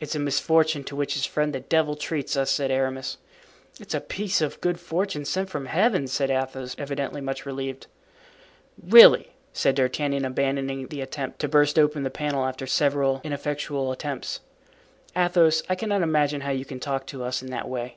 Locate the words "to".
0.84-0.94, 11.38-11.48, 17.06-17.24